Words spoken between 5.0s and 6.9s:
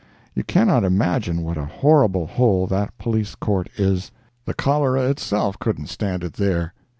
itself couldn't stand it there.